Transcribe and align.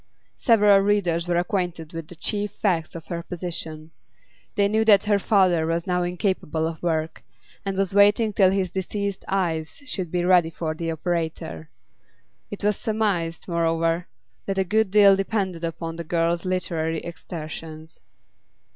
Several 0.37 0.79
readers 0.79 1.27
were 1.27 1.37
acquainted 1.37 1.93
with 1.93 2.07
the 2.07 2.15
chief 2.15 2.49
facts 2.53 2.95
of 2.95 3.05
her 3.05 3.21
position; 3.21 3.91
they 4.55 4.67
knew 4.67 4.83
that 4.83 5.03
her 5.03 5.19
father 5.19 5.67
was 5.67 5.85
now 5.85 6.01
incapable 6.01 6.65
of 6.65 6.81
work, 6.81 7.21
and 7.63 7.77
was 7.77 7.93
waiting 7.93 8.33
till 8.33 8.49
his 8.49 8.71
diseased 8.71 9.23
eyes 9.27 9.79
should 9.85 10.09
be 10.09 10.25
ready 10.25 10.49
for 10.49 10.73
the 10.73 10.89
operator; 10.89 11.69
it 12.49 12.63
was 12.63 12.77
surmised, 12.77 13.47
moreover, 13.47 14.07
that 14.47 14.57
a 14.57 14.63
good 14.63 14.89
deal 14.89 15.15
depended 15.15 15.63
upon 15.63 15.97
the 15.97 16.03
girl's 16.03 16.45
literary 16.45 17.01
exertions. 17.01 17.99